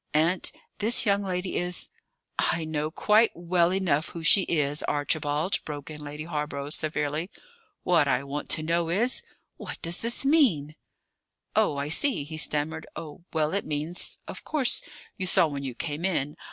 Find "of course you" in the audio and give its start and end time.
14.27-15.27